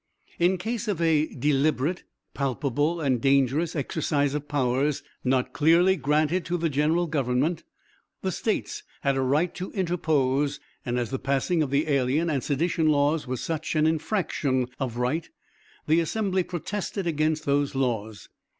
In 0.39 0.57
case 0.57 0.87
of 0.87 0.99
a 0.99 1.27
"deliberate, 1.27 2.05
palpable, 2.33 2.99
and 2.99 3.21
dangerous" 3.21 3.75
exercise 3.75 4.33
of 4.33 4.47
powers 4.47 5.03
not 5.23 5.53
clearly 5.53 5.95
granted 5.95 6.43
to 6.45 6.57
the 6.57 6.69
General 6.71 7.05
Government, 7.05 7.63
the 8.23 8.31
States 8.31 8.81
had 9.01 9.15
a 9.15 9.21
right 9.21 9.53
to 9.53 9.69
interpose; 9.73 10.59
and 10.83 10.97
as 10.97 11.11
the 11.11 11.19
passing 11.19 11.61
of 11.61 11.69
the 11.69 11.87
alien 11.87 12.31
and 12.31 12.43
sedition 12.43 12.87
laws 12.87 13.27
was 13.27 13.41
such 13.41 13.75
an 13.75 13.85
infraction 13.85 14.67
of 14.79 14.97
right, 14.97 15.29
the 15.85 15.99
assembly 15.99 16.41
protested 16.41 17.05
against 17.05 17.45
those 17.45 17.75
laws. 17.75 18.27